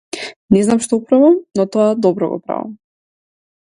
Не 0.55 0.61
знам 0.67 0.79
што 0.85 0.99
правам 1.11 1.35
но 1.59 1.65
тоа 1.75 1.87
добро 2.07 2.31
го 2.33 2.39
правам. 2.49 2.73